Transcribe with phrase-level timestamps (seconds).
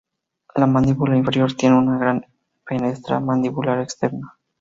[0.55, 2.25] La mandíbula inferior tiene una gran
[2.65, 4.35] fenestra mandibular externa.